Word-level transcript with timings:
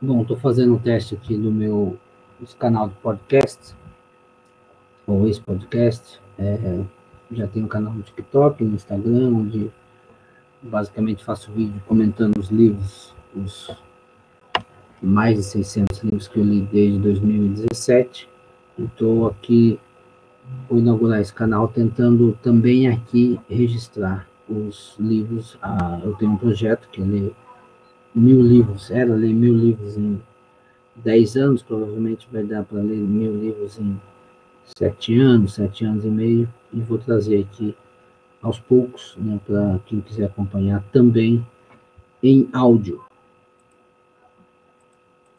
Bom, 0.00 0.22
estou 0.22 0.36
fazendo 0.36 0.74
um 0.74 0.78
teste 0.78 1.16
aqui 1.16 1.36
do 1.36 1.50
meu 1.50 1.98
canal 2.56 2.88
de 2.88 2.94
podcast, 3.02 3.74
ou 5.04 5.26
esse 5.26 5.40
podcast. 5.40 6.20
É, 6.38 6.84
já 7.32 7.48
tenho 7.48 7.64
um 7.64 7.68
canal 7.68 7.92
no 7.92 8.04
TikTok, 8.04 8.62
no 8.62 8.76
Instagram, 8.76 9.34
onde 9.34 9.72
basicamente 10.62 11.24
faço 11.24 11.50
vídeo 11.50 11.82
comentando 11.84 12.38
os 12.38 12.48
livros, 12.48 13.12
os 13.34 13.76
mais 15.02 15.36
de 15.36 15.42
600 15.42 15.98
livros 16.04 16.28
que 16.28 16.38
eu 16.38 16.44
li 16.44 16.60
desde 16.60 17.00
2017. 17.00 18.28
Estou 18.78 19.26
aqui, 19.26 19.80
vou 20.68 20.78
inaugurar 20.78 21.20
esse 21.20 21.34
canal 21.34 21.66
tentando 21.66 22.38
também 22.40 22.86
aqui 22.86 23.40
registrar 23.50 24.28
os 24.48 24.94
livros. 24.96 25.58
Ah, 25.60 26.00
eu 26.04 26.14
tenho 26.14 26.30
um 26.30 26.36
projeto 26.36 26.88
que 26.88 27.00
ele 27.00 27.34
mil 28.14 28.42
livros, 28.42 28.90
era 28.90 29.14
ler 29.14 29.32
mil 29.32 29.54
livros 29.54 29.96
em 29.96 30.20
dez 30.96 31.36
anos, 31.36 31.62
provavelmente 31.62 32.28
vai 32.32 32.42
dar 32.42 32.64
para 32.64 32.80
ler 32.80 32.98
mil 32.98 33.34
livros 33.34 33.78
em 33.78 34.00
sete 34.64 35.18
anos, 35.18 35.54
sete 35.54 35.84
anos 35.84 36.04
e 36.04 36.08
meio, 36.08 36.48
e 36.72 36.80
vou 36.80 36.98
trazer 36.98 37.40
aqui 37.40 37.74
aos 38.42 38.60
poucos, 38.60 39.16
né, 39.18 39.40
para 39.46 39.80
quem 39.86 40.00
quiser 40.00 40.26
acompanhar 40.26 40.82
também 40.92 41.44
em 42.22 42.48
áudio. 42.52 43.07